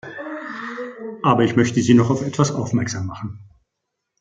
Aber 1.21 1.43
ich 1.43 1.55
möchte 1.55 1.79
Sie 1.79 1.93
noch 1.93 2.09
auf 2.09 2.23
etwas 2.23 2.49
aufmerksam 2.51 3.05
machen. 3.05 3.37